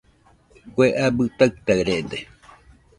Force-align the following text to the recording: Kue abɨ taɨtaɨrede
Kue 0.73 0.87
abɨ 1.05 1.23
taɨtaɨrede 1.37 2.19